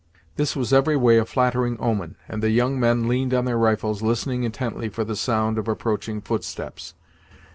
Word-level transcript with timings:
This 0.35 0.55
was 0.55 0.73
every 0.73 0.97
way 0.97 1.19
a 1.19 1.25
flattering 1.25 1.79
omen, 1.79 2.15
and 2.27 2.41
the 2.41 2.49
young 2.49 2.79
men 2.79 3.07
leaned 3.07 3.35
on 3.35 3.45
their 3.45 3.59
rifles, 3.59 4.01
listening 4.01 4.41
intently 4.43 4.89
for 4.89 5.03
the 5.03 5.15
sound 5.15 5.59
of 5.59 5.67
approaching 5.67 6.21
footsteps. 6.21 6.95